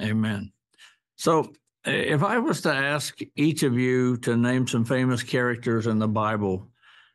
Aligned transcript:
Amen. 0.00 0.52
So, 1.16 1.52
if 1.84 2.22
I 2.22 2.38
was 2.38 2.60
to 2.62 2.72
ask 2.72 3.18
each 3.36 3.62
of 3.62 3.78
you 3.78 4.16
to 4.18 4.36
name 4.36 4.66
some 4.66 4.84
famous 4.84 5.22
characters 5.22 5.86
in 5.86 5.98
the 5.98 6.08
Bible, 6.08 6.68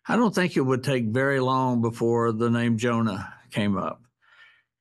I 0.08 0.16
don't 0.16 0.34
think 0.34 0.56
it 0.56 0.62
would 0.62 0.84
take 0.84 1.06
very 1.06 1.40
long 1.40 1.82
before 1.82 2.32
the 2.32 2.50
name 2.50 2.78
Jonah 2.78 3.34
came 3.52 3.78
up. 3.78 4.02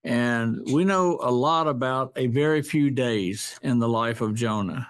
And 0.05 0.61
we 0.71 0.85
know 0.85 1.19
a 1.23 1.31
lot 1.31 1.67
about 1.67 2.13
a 2.17 2.27
very 2.27 2.61
few 2.63 2.91
days 2.91 3.59
in 3.63 3.79
the 3.79 3.89
life 3.89 4.21
of 4.21 4.35
Jonah. 4.35 4.87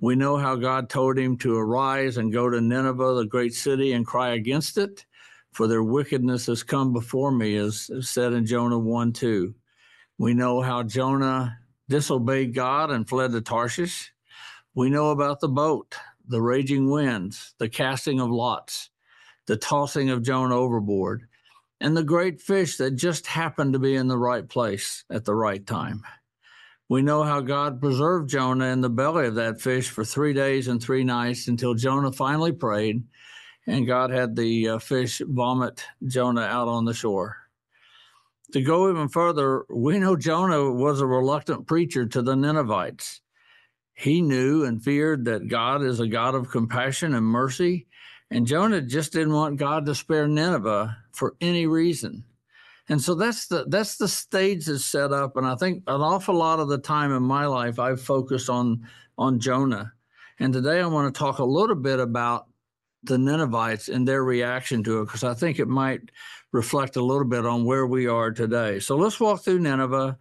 We 0.00 0.16
know 0.16 0.36
how 0.36 0.56
God 0.56 0.88
told 0.88 1.18
him 1.18 1.36
to 1.38 1.56
arise 1.56 2.16
and 2.16 2.32
go 2.32 2.48
to 2.48 2.60
Nineveh, 2.60 3.14
the 3.14 3.26
great 3.26 3.54
city, 3.54 3.92
and 3.92 4.06
cry 4.06 4.30
against 4.30 4.78
it, 4.78 5.04
for 5.52 5.66
their 5.66 5.82
wickedness 5.82 6.46
has 6.46 6.62
come 6.62 6.92
before 6.92 7.32
me, 7.32 7.56
as 7.56 7.90
said 8.00 8.32
in 8.32 8.46
Jonah 8.46 8.78
1 8.78 9.12
2. 9.12 9.54
We 10.18 10.34
know 10.34 10.60
how 10.60 10.82
Jonah 10.82 11.56
disobeyed 11.88 12.54
God 12.54 12.90
and 12.90 13.08
fled 13.08 13.32
to 13.32 13.40
Tarshish. 13.40 14.12
We 14.74 14.90
know 14.90 15.10
about 15.10 15.40
the 15.40 15.48
boat, 15.48 15.96
the 16.26 16.42
raging 16.42 16.90
winds, 16.90 17.54
the 17.58 17.68
casting 17.68 18.20
of 18.20 18.30
lots, 18.30 18.90
the 19.46 19.56
tossing 19.56 20.10
of 20.10 20.22
Jonah 20.22 20.56
overboard, 20.56 21.26
and 21.80 21.96
the 21.96 22.04
great 22.04 22.40
fish 22.40 22.76
that 22.76 22.92
just 22.92 23.26
happened 23.26 23.72
to 23.72 23.78
be 23.78 23.94
in 23.94 24.08
the 24.08 24.18
right 24.18 24.48
place 24.48 25.04
at 25.10 25.24
the 25.24 25.34
right 25.34 25.66
time. 25.66 26.02
We 26.88 27.02
know 27.02 27.22
how 27.22 27.40
God 27.40 27.80
preserved 27.80 28.30
Jonah 28.30 28.66
in 28.66 28.80
the 28.80 28.88
belly 28.88 29.26
of 29.26 29.34
that 29.34 29.60
fish 29.60 29.90
for 29.90 30.04
three 30.04 30.32
days 30.32 30.68
and 30.68 30.82
three 30.82 31.04
nights 31.04 31.48
until 31.48 31.74
Jonah 31.74 32.12
finally 32.12 32.52
prayed 32.52 33.02
and 33.68 33.86
God 33.86 34.10
had 34.10 34.34
the 34.34 34.68
uh, 34.68 34.78
fish 34.78 35.20
vomit 35.26 35.84
Jonah 36.06 36.42
out 36.42 36.68
on 36.68 36.86
the 36.86 36.94
shore. 36.94 37.36
To 38.52 38.62
go 38.62 38.90
even 38.90 39.08
further, 39.08 39.64
we 39.68 39.98
know 39.98 40.16
Jonah 40.16 40.72
was 40.72 41.00
a 41.00 41.06
reluctant 41.06 41.66
preacher 41.66 42.06
to 42.06 42.22
the 42.22 42.34
Ninevites. 42.34 43.20
He 43.92 44.22
knew 44.22 44.64
and 44.64 44.82
feared 44.82 45.24
that 45.26 45.48
God 45.48 45.82
is 45.82 46.00
a 46.00 46.06
God 46.06 46.34
of 46.34 46.50
compassion 46.50 47.14
and 47.14 47.26
mercy, 47.26 47.88
and 48.30 48.46
Jonah 48.46 48.80
just 48.80 49.12
didn't 49.12 49.32
want 49.32 49.58
God 49.58 49.84
to 49.86 49.94
spare 49.94 50.28
Nineveh 50.28 50.96
for 51.12 51.34
any 51.40 51.66
reason. 51.66 52.24
And 52.88 53.02
so 53.02 53.14
that's 53.14 53.48
the 53.48 53.66
that's 53.68 53.96
the 53.96 54.08
stage 54.08 54.64
that's 54.66 54.84
set 54.84 55.12
up. 55.12 55.36
And 55.36 55.46
I 55.46 55.56
think 55.56 55.82
an 55.86 56.00
awful 56.00 56.34
lot 56.34 56.58
of 56.58 56.68
the 56.68 56.78
time 56.78 57.12
in 57.12 57.22
my 57.22 57.44
life 57.46 57.78
I've 57.78 58.00
focused 58.00 58.48
on 58.48 58.88
on 59.18 59.40
Jonah. 59.40 59.92
And 60.38 60.52
today 60.52 60.80
I 60.80 60.86
want 60.86 61.12
to 61.12 61.18
talk 61.18 61.38
a 61.38 61.44
little 61.44 61.76
bit 61.76 62.00
about 62.00 62.46
the 63.04 63.18
Ninevites 63.18 63.88
and 63.88 64.06
their 64.06 64.24
reaction 64.24 64.82
to 64.84 65.00
it, 65.00 65.06
because 65.06 65.24
I 65.24 65.34
think 65.34 65.58
it 65.58 65.68
might 65.68 66.10
reflect 66.52 66.96
a 66.96 67.04
little 67.04 67.24
bit 67.24 67.46
on 67.46 67.64
where 67.64 67.86
we 67.86 68.06
are 68.06 68.30
today. 68.30 68.80
So 68.80 68.96
let's 68.96 69.20
walk 69.20 69.42
through 69.42 69.60
Nineveh 69.60 70.18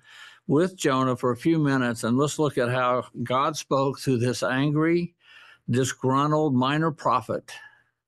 with 0.47 0.78
Jonah 0.78 1.16
for 1.16 1.31
a 1.31 1.38
few 1.38 1.59
minutes 1.59 2.03
and 2.03 2.17
let's 2.17 2.39
look 2.39 2.58
at 2.58 2.69
how 2.69 3.06
God 3.23 3.58
spoke 3.58 4.00
through 4.00 4.19
this 4.19 4.44
angry, 4.44 5.16
disgruntled 5.69 6.53
minor 6.53 6.92
prophet 6.92 7.52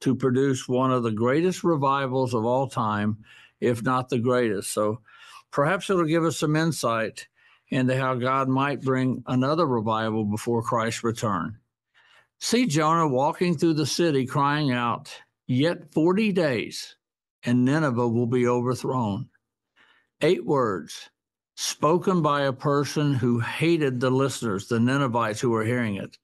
to 0.02 0.16
produce 0.16 0.68
one 0.68 0.92
of 0.92 1.04
the 1.04 1.12
greatest 1.12 1.64
revivals 1.64 2.34
of 2.34 2.46
all 2.46 2.68
time, 2.68 3.18
if 3.60 3.84
not 3.84 4.08
the 4.08 4.20
greatest. 4.20 4.72
So 4.72 5.02
perhaps 5.52 5.90
it'll 5.90 6.06
give 6.06 6.24
us 6.24 6.38
some 6.38 6.56
insight 6.56 7.28
into 7.70 7.98
how 7.98 8.16
God 8.16 8.48
might 8.48 8.82
bring 8.82 9.24
another 9.28 9.66
revival 9.66 10.24
before 10.24 10.64
Christ's 10.64 11.04
return. 11.04 11.58
See 12.40 12.66
Jonah 12.66 13.08
walking 13.08 13.58
through 13.58 13.76
the 13.76 13.86
city 13.86 14.26
crying 14.26 14.72
out, 14.72 15.12
Yet 15.52 15.96
40 15.96 16.32
days, 16.32 16.96
and 17.42 17.66
Nineveh 17.66 18.08
will 18.08 18.28
be 18.28 18.46
overthrown. 18.46 19.30
Eight 20.22 20.46
words 20.46 21.10
spoken 21.56 22.22
by 22.22 22.44
a 22.44 22.54
person 22.54 23.16
who 23.16 23.40
hated 23.40 24.00
the 24.00 24.12
listeners, 24.12 24.68
the 24.68 24.80
Ninevites 24.80 25.40
who 25.40 25.50
were 25.50 25.66
hearing 25.66 25.96
it, 25.96 26.20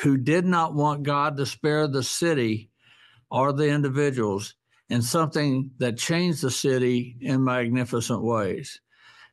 who 0.00 0.16
did 0.16 0.46
not 0.46 0.72
want 0.72 1.02
God 1.02 1.36
to 1.36 1.44
spare 1.44 1.86
the 1.86 2.02
city 2.02 2.70
or 3.30 3.52
the 3.52 3.68
individuals, 3.68 4.54
and 4.88 5.04
something 5.04 5.70
that 5.76 5.98
changed 5.98 6.40
the 6.40 6.50
city 6.50 7.18
in 7.20 7.44
magnificent 7.44 8.22
ways. 8.22 8.80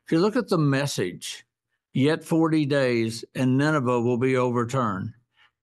If 0.06 0.12
you 0.12 0.20
look 0.20 0.36
at 0.36 0.50
the 0.50 0.58
message, 0.58 1.46
yet 1.94 2.26
40 2.26 2.66
days 2.66 3.24
and 3.34 3.58
Nineveh 3.58 4.02
will 4.02 4.18
be 4.18 4.36
overturned. 4.36 5.14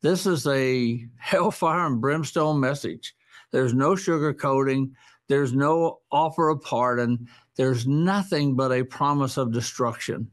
This 0.00 0.26
is 0.26 0.46
a 0.46 1.06
hellfire 1.16 1.86
and 1.86 2.00
brimstone 2.00 2.60
message. 2.60 3.14
There's 3.50 3.74
no 3.74 3.92
sugarcoating. 3.92 4.92
There's 5.28 5.52
no 5.52 6.00
offer 6.10 6.48
of 6.48 6.62
pardon. 6.62 7.28
There's 7.56 7.86
nothing 7.86 8.54
but 8.56 8.72
a 8.72 8.84
promise 8.84 9.36
of 9.36 9.52
destruction. 9.52 10.30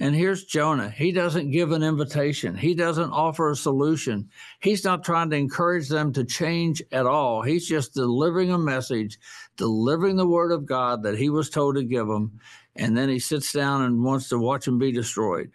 And 0.00 0.14
here's 0.14 0.44
Jonah. 0.44 0.88
He 0.88 1.12
doesn't 1.12 1.50
give 1.50 1.70
an 1.70 1.82
invitation. 1.82 2.56
He 2.56 2.74
doesn't 2.74 3.10
offer 3.10 3.50
a 3.50 3.56
solution. 3.56 4.28
He's 4.60 4.84
not 4.84 5.04
trying 5.04 5.30
to 5.30 5.36
encourage 5.36 5.88
them 5.88 6.12
to 6.14 6.24
change 6.24 6.82
at 6.92 7.06
all. 7.06 7.42
He's 7.42 7.68
just 7.68 7.94
delivering 7.94 8.50
a 8.50 8.58
message, 8.58 9.18
delivering 9.56 10.16
the 10.16 10.26
word 10.26 10.50
of 10.50 10.66
God 10.66 11.02
that 11.02 11.18
he 11.18 11.28
was 11.28 11.50
told 11.50 11.76
to 11.76 11.84
give 11.84 12.08
them. 12.08 12.40
And 12.74 12.96
then 12.96 13.10
he 13.10 13.18
sits 13.18 13.52
down 13.52 13.82
and 13.82 14.02
wants 14.02 14.28
to 14.30 14.38
watch 14.38 14.64
them 14.64 14.78
be 14.78 14.92
destroyed. 14.92 15.50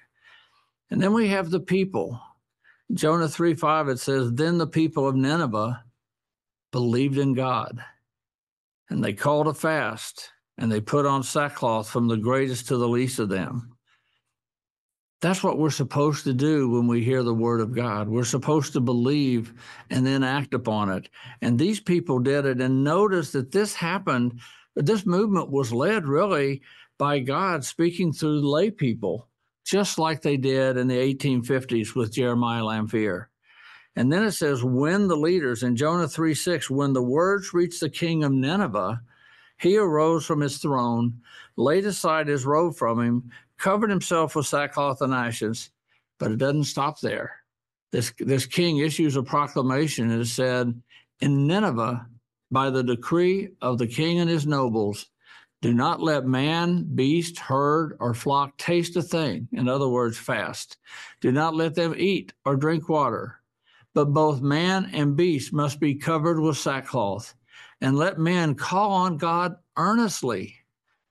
And 0.92 1.02
then 1.02 1.14
we 1.14 1.28
have 1.30 1.50
the 1.50 1.60
people. 1.60 2.22
Jonah 2.94 3.28
3 3.28 3.54
5, 3.54 3.90
it 3.90 4.00
says, 4.00 4.32
Then 4.32 4.58
the 4.58 4.68
people 4.68 5.08
of 5.08 5.16
Nineveh 5.16 5.84
believed 6.72 7.18
in 7.18 7.34
God, 7.34 7.84
and 8.90 9.04
they 9.04 9.14
called 9.14 9.48
a 9.48 9.54
fast, 9.54 10.32
and 10.58 10.72
they 10.72 10.80
put 10.80 11.06
on 11.06 11.24
sackcloth 11.24 11.90
from 11.90 12.08
the 12.08 12.18
greatest 12.18 12.68
to 12.68 12.78
the 12.78 12.88
least 12.88 13.20
of 13.20 13.30
them. 13.30 13.78
That's 15.20 15.44
what 15.44 15.58
we're 15.58 15.72
supposed 15.72 16.24
to 16.26 16.34
do 16.34 16.70
when 16.70 16.88
we 16.88 17.04
hear 17.04 17.24
the 17.24 17.34
word 17.34 17.60
of 17.60 17.74
God. 17.74 18.08
We're 18.08 18.24
supposed 18.24 18.74
to 18.74 18.80
believe 18.80 19.54
and 19.90 20.06
then 20.06 20.24
act 20.24 20.54
upon 20.54 20.92
it. 20.92 21.10
And 21.42 21.58
these 21.58 21.80
people 21.80 22.20
did 22.20 22.46
it. 22.46 22.62
And 22.62 22.84
notice 22.84 23.32
that 23.32 23.52
this 23.52 23.74
happened, 23.74 24.40
this 24.76 25.08
movement 25.08 25.50
was 25.50 25.74
led 25.74 26.08
really 26.08 26.62
by 27.00 27.18
God 27.20 27.66
speaking 27.66 28.14
through 28.14 28.48
lay 28.48 28.70
people 28.70 29.28
just 29.68 30.00
like 30.00 30.22
they 30.22 30.38
did 30.38 30.78
in 30.78 30.88
the 30.88 30.96
1850s 30.96 31.94
with 31.94 32.14
Jeremiah 32.14 32.64
Lanphier. 32.64 33.30
And 33.98 34.12
then 34.14 34.24
it 34.24 34.32
says, 34.32 34.64
when 34.64 35.10
the 35.10 35.18
leaders 35.18 35.64
in 35.64 35.76
Jonah 35.76 36.08
3 36.08 36.34
6, 36.34 36.70
when 36.70 36.94
the 36.94 37.04
words 37.04 37.54
reached 37.54 37.82
the 37.82 37.90
king 37.90 38.24
of 38.24 38.32
Nineveh, 38.32 39.02
he 39.60 39.78
arose 39.78 40.26
from 40.26 40.40
his 40.40 40.60
throne, 40.60 41.20
laid 41.58 41.86
aside 41.86 42.28
his 42.28 42.46
robe 42.46 42.78
from 42.78 43.02
him, 43.02 43.32
covered 43.58 43.90
himself 43.90 44.36
with 44.36 44.46
sackcloth 44.46 45.02
and 45.02 45.14
ashes. 45.14 45.72
But 46.18 46.32
it 46.32 46.38
doesn't 46.38 46.64
stop 46.66 47.02
there. 47.02 47.44
This, 47.92 48.14
this 48.20 48.46
king 48.46 48.78
issues 48.78 49.18
a 49.18 49.24
proclamation 49.24 50.12
and 50.12 50.22
it 50.22 50.28
said, 50.28 50.82
In 51.20 51.46
Nineveh, 51.46 52.08
by 52.52 52.70
the 52.70 52.84
decree 52.84 53.50
of 53.62 53.80
the 53.80 53.88
king 53.88 54.20
and 54.20 54.30
his 54.30 54.48
nobles, 54.48 55.08
do 55.62 55.74
not 55.74 56.02
let 56.02 56.26
man, 56.26 56.84
beast, 56.94 57.40
herd, 57.40 57.98
or 58.00 58.14
flock 58.14 58.58
taste 58.58 58.96
a 58.96 59.02
thing. 59.02 59.48
In 59.52 59.68
other 59.68 59.88
words, 59.88 60.18
fast. 60.18 60.78
Do 61.20 61.32
not 61.32 61.56
let 61.56 61.74
them 61.74 61.96
eat 61.98 62.34
or 62.46 62.56
drink 62.56 62.90
water. 62.90 63.42
But 63.96 64.14
both 64.14 64.42
man 64.42 64.92
and 64.94 65.16
beast 65.16 65.54
must 65.54 65.80
be 65.80 65.96
covered 65.96 66.40
with 66.40 66.58
sackcloth. 66.58 67.34
And 67.82 67.98
let 67.98 68.20
men 68.20 68.54
call 68.54 68.92
on 68.92 69.18
God 69.18 69.56
earnestly, 69.78 70.56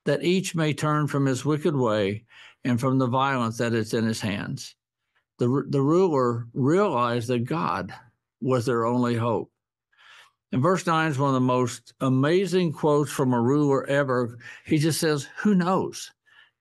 that 0.04 0.22
each 0.22 0.54
may 0.54 0.72
turn 0.72 1.08
from 1.08 1.26
his 1.26 1.44
wicked 1.44 1.74
way 1.74 2.24
and 2.64 2.78
from 2.78 2.98
the 2.98 3.06
violence 3.06 3.58
that 3.58 3.72
is 3.72 3.94
in 3.94 4.04
his 4.04 4.20
hands. 4.20 4.76
The, 5.38 5.64
the 5.68 5.82
ruler 5.82 6.46
realized 6.54 7.28
that 7.28 7.44
God 7.44 7.92
was 8.40 8.66
their 8.66 8.86
only 8.86 9.16
hope. 9.16 9.50
And 10.52 10.62
verse 10.62 10.86
9 10.86 11.10
is 11.10 11.18
one 11.18 11.30
of 11.30 11.34
the 11.34 11.40
most 11.40 11.92
amazing 12.00 12.72
quotes 12.72 13.10
from 13.10 13.32
a 13.32 13.40
ruler 13.40 13.86
ever. 13.86 14.38
He 14.64 14.78
just 14.78 15.00
says, 15.00 15.28
Who 15.38 15.54
knows? 15.54 16.12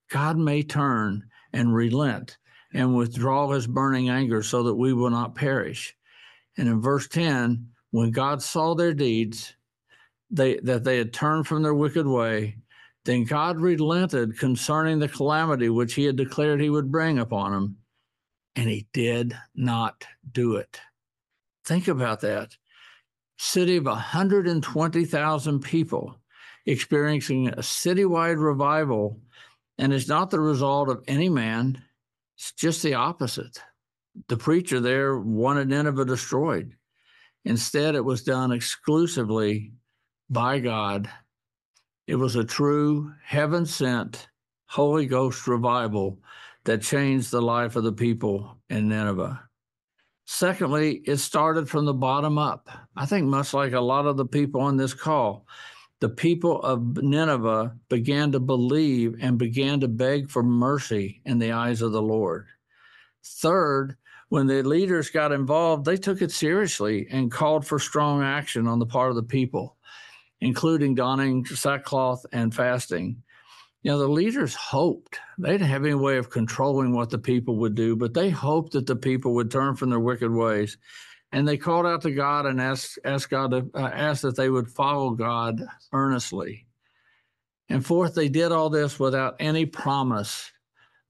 God 0.09 0.37
may 0.37 0.63
turn 0.63 1.25
and 1.53 1.73
relent 1.73 2.37
and 2.73 2.95
withdraw 2.95 3.49
his 3.51 3.67
burning 3.67 4.09
anger 4.09 4.43
so 4.43 4.63
that 4.63 4.75
we 4.75 4.93
will 4.93 5.09
not 5.09 5.35
perish. 5.35 5.95
And 6.57 6.67
in 6.67 6.81
verse 6.81 7.07
10, 7.07 7.69
when 7.91 8.11
God 8.11 8.41
saw 8.41 8.75
their 8.75 8.93
deeds, 8.93 9.55
they, 10.29 10.57
that 10.57 10.83
they 10.83 10.97
had 10.97 11.13
turned 11.13 11.47
from 11.47 11.63
their 11.63 11.73
wicked 11.73 12.07
way, 12.07 12.57
then 13.05 13.23
God 13.23 13.59
relented 13.59 14.37
concerning 14.39 14.99
the 14.99 15.07
calamity 15.07 15.69
which 15.69 15.93
he 15.93 16.05
had 16.05 16.15
declared 16.15 16.59
he 16.59 16.71
would 16.71 16.91
bring 16.91 17.19
upon 17.19 17.51
them, 17.51 17.77
and 18.55 18.67
he 18.67 18.87
did 18.93 19.37
not 19.53 20.05
do 20.31 20.55
it. 20.55 20.81
Think 21.63 21.87
about 21.87 22.21
that 22.21 22.57
city 23.37 23.77
of 23.77 23.85
120,000 23.85 25.59
people 25.59 26.19
experiencing 26.65 27.49
a 27.49 27.57
citywide 27.57 28.43
revival. 28.43 29.19
And 29.77 29.93
it's 29.93 30.07
not 30.07 30.31
the 30.31 30.39
result 30.39 30.89
of 30.89 31.03
any 31.07 31.29
man, 31.29 31.81
it's 32.37 32.51
just 32.53 32.81
the 32.83 32.93
opposite. 32.93 33.61
The 34.27 34.37
preacher 34.37 34.79
there 34.79 35.19
wanted 35.19 35.69
Nineveh 35.69 36.05
destroyed. 36.05 36.75
Instead, 37.43 37.95
it 37.95 38.03
was 38.03 38.23
done 38.23 38.51
exclusively 38.51 39.73
by 40.29 40.59
God. 40.59 41.09
It 42.07 42.15
was 42.15 42.35
a 42.35 42.43
true 42.43 43.13
heaven 43.23 43.65
sent 43.65 44.27
Holy 44.67 45.05
Ghost 45.05 45.47
revival 45.47 46.19
that 46.63 46.81
changed 46.81 47.31
the 47.31 47.41
life 47.41 47.75
of 47.75 47.83
the 47.83 47.91
people 47.91 48.57
in 48.69 48.89
Nineveh. 48.89 49.41
Secondly, 50.25 51.03
it 51.05 51.17
started 51.17 51.69
from 51.69 51.85
the 51.85 51.93
bottom 51.93 52.37
up. 52.37 52.67
I 52.95 53.05
think, 53.05 53.27
much 53.27 53.53
like 53.53 53.73
a 53.73 53.79
lot 53.79 54.07
of 54.07 54.17
the 54.17 54.25
people 54.25 54.61
on 54.61 54.75
this 54.75 54.93
call, 54.93 55.45
the 56.01 56.09
people 56.09 56.61
of 56.61 56.97
Nineveh 56.97 57.75
began 57.89 58.31
to 58.31 58.39
believe 58.39 59.15
and 59.21 59.37
began 59.37 59.79
to 59.79 59.87
beg 59.87 60.29
for 60.29 60.43
mercy 60.43 61.21
in 61.25 61.39
the 61.39 61.51
eyes 61.51 61.81
of 61.81 61.91
the 61.91 62.01
Lord. 62.01 62.47
Third, 63.23 63.97
when 64.29 64.47
the 64.47 64.63
leaders 64.63 65.09
got 65.09 65.31
involved, 65.31 65.85
they 65.85 65.97
took 65.97 66.21
it 66.21 66.31
seriously 66.31 67.07
and 67.11 67.31
called 67.31 67.65
for 67.65 67.79
strong 67.79 68.23
action 68.23 68.67
on 68.67 68.79
the 68.79 68.85
part 68.85 69.11
of 69.11 69.15
the 69.15 69.23
people, 69.23 69.77
including 70.41 70.95
donning 70.95 71.45
sackcloth 71.45 72.25
and 72.31 72.53
fasting. 72.53 73.23
You 73.85 73.91
know, 73.91 73.99
the 73.99 74.07
leaders 74.07 74.55
hoped 74.55 75.19
they 75.37 75.51
didn't 75.51 75.67
have 75.67 75.85
any 75.85 75.93
way 75.93 76.17
of 76.17 76.31
controlling 76.31 76.91
what 76.91 77.11
the 77.11 77.19
people 77.19 77.57
would 77.57 77.75
do, 77.75 77.95
but 77.95 78.15
they 78.15 78.31
hoped 78.31 78.71
that 78.71 78.87
the 78.87 78.95
people 78.95 79.35
would 79.35 79.51
turn 79.51 79.75
from 79.75 79.91
their 79.91 79.99
wicked 79.99 80.31
ways. 80.31 80.79
And 81.31 81.47
they 81.47 81.55
called 81.55 81.85
out 81.85 82.01
to 82.01 82.09
God 82.09 82.47
and 82.47 82.59
asked, 82.59 82.97
asked 83.05 83.29
God 83.29 83.51
to 83.51 83.69
uh, 83.75 83.91
ask 83.93 84.23
that 84.23 84.35
they 84.35 84.49
would 84.49 84.69
follow 84.69 85.11
God 85.11 85.61
earnestly. 85.93 86.65
And 87.69 87.85
fourth, 87.85 88.15
they 88.15 88.27
did 88.27 88.51
all 88.51 88.71
this 88.71 88.99
without 88.99 89.35
any 89.39 89.67
promise 89.67 90.51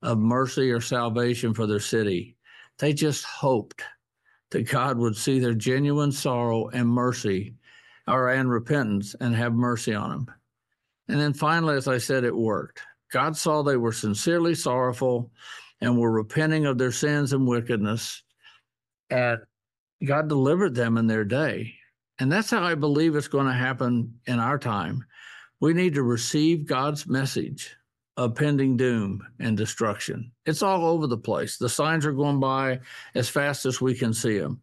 of 0.02 0.18
mercy 0.18 0.70
or 0.70 0.82
salvation 0.82 1.54
for 1.54 1.66
their 1.66 1.80
city. 1.80 2.36
They 2.78 2.92
just 2.92 3.24
hoped 3.24 3.80
that 4.50 4.68
God 4.70 4.98
would 4.98 5.16
see 5.16 5.38
their 5.38 5.54
genuine 5.54 6.12
sorrow 6.12 6.68
and 6.68 6.90
mercy 6.90 7.54
or 8.06 8.28
and 8.28 8.50
repentance 8.50 9.16
and 9.18 9.34
have 9.34 9.54
mercy 9.54 9.94
on 9.94 10.10
them. 10.10 10.35
And 11.08 11.20
then 11.20 11.32
finally, 11.32 11.76
as 11.76 11.88
I 11.88 11.98
said, 11.98 12.24
it 12.24 12.36
worked. 12.36 12.80
God 13.12 13.36
saw 13.36 13.62
they 13.62 13.76
were 13.76 13.92
sincerely 13.92 14.54
sorrowful 14.54 15.30
and 15.80 15.98
were 15.98 16.10
repenting 16.10 16.66
of 16.66 16.78
their 16.78 16.92
sins 16.92 17.32
and 17.32 17.46
wickedness. 17.46 18.22
And 19.10 19.38
God 20.04 20.28
delivered 20.28 20.74
them 20.74 20.98
in 20.98 21.06
their 21.06 21.24
day. 21.24 21.74
And 22.18 22.32
that's 22.32 22.50
how 22.50 22.62
I 22.62 22.74
believe 22.74 23.14
it's 23.14 23.28
going 23.28 23.46
to 23.46 23.52
happen 23.52 24.18
in 24.26 24.38
our 24.38 24.58
time. 24.58 25.04
We 25.60 25.72
need 25.72 25.94
to 25.94 26.02
receive 26.02 26.66
God's 26.66 27.06
message 27.06 27.76
of 28.16 28.34
pending 28.34 28.76
doom 28.76 29.22
and 29.38 29.56
destruction. 29.56 30.32
It's 30.46 30.62
all 30.62 30.86
over 30.86 31.06
the 31.06 31.18
place. 31.18 31.58
The 31.58 31.68
signs 31.68 32.06
are 32.06 32.12
going 32.12 32.40
by 32.40 32.80
as 33.14 33.28
fast 33.28 33.66
as 33.66 33.80
we 33.80 33.94
can 33.94 34.14
see 34.14 34.38
them. 34.38 34.62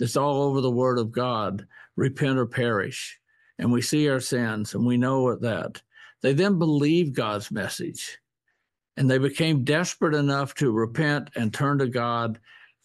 It's 0.00 0.16
all 0.16 0.42
over 0.42 0.60
the 0.60 0.70
word 0.70 0.98
of 0.98 1.12
God 1.12 1.66
repent 1.96 2.38
or 2.38 2.46
perish 2.46 3.18
and 3.58 3.72
we 3.72 3.82
see 3.82 4.08
our 4.08 4.20
sins 4.20 4.74
and 4.74 4.86
we 4.86 4.96
know 4.96 5.34
that. 5.36 5.82
They 6.20 6.32
then 6.32 6.58
believed 6.58 7.14
God's 7.14 7.50
message 7.50 8.18
and 8.96 9.08
they 9.08 9.18
became 9.18 9.64
desperate 9.64 10.14
enough 10.14 10.54
to 10.54 10.72
repent 10.72 11.30
and 11.36 11.54
turn 11.54 11.78
to 11.78 11.86
God 11.86 12.40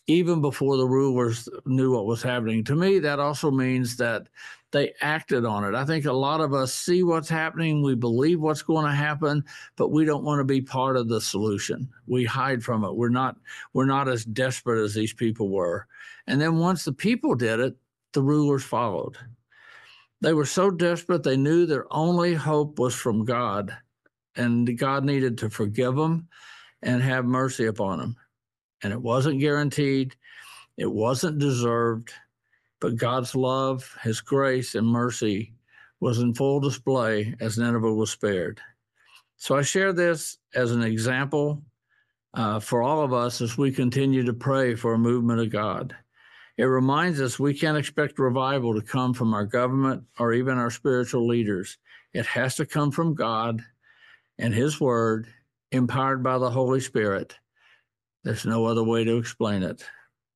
even 0.08 0.42
before 0.42 0.78
the 0.78 0.88
rulers 0.88 1.48
knew 1.66 1.94
what 1.94 2.06
was 2.06 2.22
happening. 2.22 2.64
To 2.66 2.76
me, 2.76 3.00
that 3.00 3.20
also 3.20 3.50
means 3.50 3.96
that 3.98 4.28
they 4.72 4.94
acted 5.02 5.46
on 5.46 5.64
it. 5.64 5.76
I 5.76 5.86
think 5.86 6.06
a 6.06 6.12
lot 6.12 6.42
of 6.42 6.54
us 6.54 6.74
see 6.74 7.04
what's 7.04 7.30
happening, 7.30 7.82
we 7.82 7.96
believe 7.96 8.42
what's 8.42 8.64
going 8.64 8.86
to 8.86 8.92
happen, 8.92 9.44
but 9.76 9.92
we 9.92 10.04
don't 10.04 10.24
want 10.24 10.40
to 10.40 10.44
be 10.44 10.62
part 10.62 10.98
of 10.98 11.08
the 11.08 11.22
solution. 11.22 11.88
We 12.08 12.26
hide 12.26 12.64
from 12.64 12.84
it. 12.84 12.96
We're 12.96 13.10
not 13.10 13.38
we're 13.74 13.86
not 13.86 14.10
as 14.10 14.26
desperate 14.26 14.84
as 14.84 14.94
these 14.94 15.14
people 15.14 15.50
were. 15.50 15.88
And 16.28 16.42
then 16.42 16.58
once 16.58 16.84
the 16.84 16.94
people 16.94 17.36
did 17.36 17.60
it, 17.60 17.76
the 18.14 18.22
rulers 18.22 18.64
followed. 18.64 19.18
They 20.24 20.32
were 20.32 20.46
so 20.46 20.72
desperate, 20.72 21.24
they 21.24 21.36
knew 21.36 21.66
their 21.66 21.86
only 21.92 22.34
hope 22.34 22.80
was 22.80 22.96
from 22.96 23.26
God, 23.26 23.76
and 24.38 24.78
God 24.78 25.04
needed 25.04 25.38
to 25.40 25.50
forgive 25.50 25.98
them 25.98 26.30
and 26.82 27.04
have 27.04 27.26
mercy 27.26 27.66
upon 27.66 28.00
them. 28.00 28.16
And 28.82 28.94
it 28.94 29.02
wasn't 29.02 29.42
guaranteed, 29.42 30.16
it 30.78 30.90
wasn't 30.90 31.40
deserved, 31.40 32.14
but 32.80 32.96
God's 32.96 33.36
love, 33.36 33.98
His 34.02 34.22
grace, 34.22 34.76
and 34.76 34.88
mercy 34.88 35.56
was 36.00 36.20
in 36.20 36.34
full 36.34 36.62
display 36.62 37.36
as 37.42 37.58
Nineveh 37.58 37.94
was 37.94 38.12
spared. 38.12 38.62
So 39.36 39.58
I 39.58 39.62
share 39.62 39.92
this 39.92 40.38
as 40.56 40.72
an 40.72 40.84
example 40.84 41.62
uh, 42.34 42.62
for 42.62 42.82
all 42.82 43.04
of 43.04 43.12
us 43.12 43.42
as 43.42 43.58
we 43.58 43.74
continue 43.74 44.24
to 44.24 44.34
pray 44.34 44.76
for 44.76 44.94
a 44.94 44.98
movement 44.98 45.42
of 45.42 45.50
God. 45.50 45.94
It 46.58 46.66
reminds 46.66 47.20
us 47.20 47.40
we 47.40 47.54
can't 47.54 47.78
expect 47.78 48.20
revival 48.20 48.74
to 48.76 48.82
come 48.82 49.14
from 49.14 49.34
our 49.34 49.46
government 49.46 50.04
or 50.20 50.34
even 50.34 50.58
our 50.58 50.70
spiritual 50.70 51.28
leaders. 51.28 51.78
It 52.14 52.26
has 52.28 52.56
to 52.56 52.66
come 52.66 52.92
from 52.92 53.16
God 53.16 53.62
and 54.38 54.54
His 54.54 54.80
Word, 54.80 55.28
empowered 55.72 56.22
by 56.24 56.38
the 56.38 56.50
Holy 56.50 56.80
Spirit. 56.80 57.36
There's 58.24 58.46
no 58.46 58.66
other 58.66 58.84
way 58.84 59.04
to 59.04 59.18
explain 59.18 59.64
it. 59.64 59.84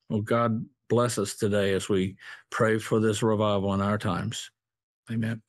Well, 0.09 0.21
God 0.21 0.65
bless 0.89 1.17
us 1.17 1.35
today 1.35 1.73
as 1.73 1.87
we 1.87 2.17
pray 2.49 2.79
for 2.79 2.99
this 2.99 3.21
revival 3.21 3.73
in 3.73 3.81
our 3.81 3.97
times. 3.97 4.49
Amen. 5.11 5.41